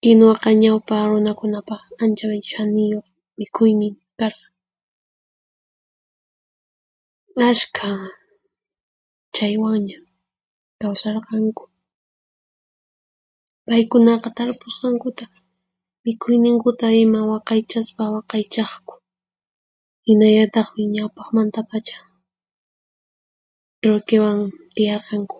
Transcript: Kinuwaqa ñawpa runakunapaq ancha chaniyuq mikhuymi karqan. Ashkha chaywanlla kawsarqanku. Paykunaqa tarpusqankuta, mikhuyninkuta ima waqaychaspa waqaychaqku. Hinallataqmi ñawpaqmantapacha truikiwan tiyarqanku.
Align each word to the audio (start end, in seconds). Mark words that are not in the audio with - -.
Kinuwaqa 0.00 0.50
ñawpa 0.62 0.96
runakunapaq 1.10 1.82
ancha 2.02 2.26
chaniyuq 2.50 3.06
mikhuymi 3.38 3.88
karqan. 4.18 4.54
Ashkha 7.48 7.90
chaywanlla 9.34 9.98
kawsarqanku. 10.80 11.64
Paykunaqa 13.66 14.28
tarpusqankuta, 14.36 15.24
mikhuyninkuta 16.04 16.86
ima 17.04 17.20
waqaychaspa 17.30 18.02
waqaychaqku. 18.14 18.94
Hinallataqmi 20.06 20.82
ñawpaqmantapacha 20.96 21.98
truikiwan 23.80 24.38
tiyarqanku. 24.74 25.36